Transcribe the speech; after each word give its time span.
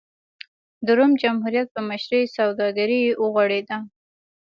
د 0.85 0.87
روم 0.97 1.11
جمهوریت 1.21 1.67
په 1.75 1.81
مشرۍ 1.89 2.23
سوداګري 2.37 3.01
وغوړېده. 3.23 3.77